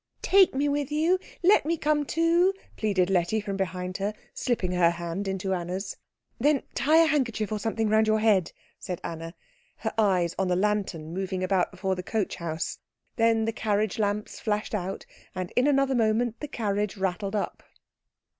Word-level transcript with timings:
"Take 0.23 0.55
me 0.55 0.67
with 0.67 0.91
you 0.91 1.19
let 1.43 1.63
me 1.63 1.77
come 1.77 2.05
too," 2.05 2.55
pleaded 2.75 3.11
Letty 3.11 3.39
from 3.39 3.55
behind 3.55 3.97
her, 3.97 4.15
slipping 4.33 4.71
her 4.71 4.89
hand 4.89 5.27
into 5.27 5.53
Anna's. 5.53 5.95
"Then 6.39 6.63
tie 6.73 7.03
a 7.03 7.05
handkerchief 7.05 7.51
or 7.51 7.59
something 7.59 7.87
round 7.87 8.07
your 8.07 8.17
head," 8.19 8.51
said 8.79 8.99
Anna, 9.03 9.35
her 9.77 9.93
eyes 9.99 10.33
on 10.39 10.47
the 10.47 10.55
lantern 10.55 11.13
moving 11.13 11.43
about 11.43 11.69
before 11.69 11.93
the 11.93 12.01
coach 12.01 12.37
house. 12.37 12.79
Then 13.17 13.45
the 13.45 13.53
carriage 13.53 13.99
lamps 13.99 14.39
flashed 14.39 14.73
out, 14.73 15.05
and 15.35 15.51
in 15.55 15.67
another 15.67 15.93
moment 15.93 16.39
the 16.39 16.47
carriage 16.47 16.97
rattled 16.97 17.35
up. 17.35 17.61